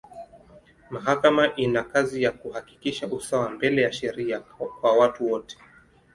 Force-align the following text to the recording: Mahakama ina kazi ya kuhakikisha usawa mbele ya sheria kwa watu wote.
Mahakama 0.89 1.55
ina 1.55 1.83
kazi 1.83 2.23
ya 2.23 2.31
kuhakikisha 2.31 3.07
usawa 3.07 3.49
mbele 3.49 3.81
ya 3.81 3.91
sheria 3.93 4.39
kwa 4.81 4.93
watu 4.93 5.31
wote. 5.31 5.57